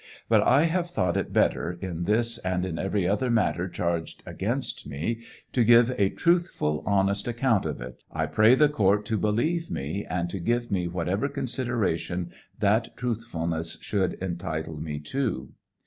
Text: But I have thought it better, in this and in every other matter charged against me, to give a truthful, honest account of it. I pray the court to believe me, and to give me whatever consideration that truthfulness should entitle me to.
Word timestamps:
But 0.27 0.41
I 0.41 0.63
have 0.63 0.89
thought 0.89 1.15
it 1.15 1.31
better, 1.31 1.77
in 1.79 2.05
this 2.05 2.39
and 2.39 2.65
in 2.65 2.79
every 2.79 3.07
other 3.07 3.29
matter 3.29 3.69
charged 3.69 4.23
against 4.25 4.87
me, 4.87 5.21
to 5.53 5.63
give 5.63 5.91
a 5.95 6.09
truthful, 6.09 6.81
honest 6.87 7.27
account 7.27 7.67
of 7.67 7.79
it. 7.81 8.01
I 8.11 8.25
pray 8.25 8.55
the 8.55 8.67
court 8.67 9.05
to 9.05 9.17
believe 9.19 9.69
me, 9.69 10.03
and 10.09 10.27
to 10.31 10.39
give 10.39 10.71
me 10.71 10.87
whatever 10.87 11.29
consideration 11.29 12.31
that 12.59 12.97
truthfulness 12.97 13.77
should 13.81 14.13
entitle 14.13 14.79
me 14.81 14.97
to. 15.01 15.53